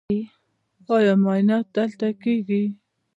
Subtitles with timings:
[0.95, 2.63] ایا معاینات دلته کیږي؟